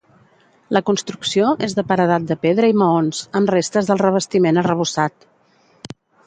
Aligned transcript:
La 0.75 0.79
construcció 0.85 1.51
és 1.67 1.75
de 1.79 1.83
paredat 1.91 2.25
de 2.31 2.37
pedra 2.45 2.71
i 2.73 2.75
maons, 2.85 3.19
amb 3.41 3.53
restes 3.55 3.91
del 3.91 4.03
revestiment 4.07 4.63
arrebossat. 4.63 5.29